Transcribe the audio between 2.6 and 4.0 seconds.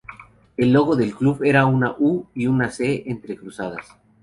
C entrecruzadas.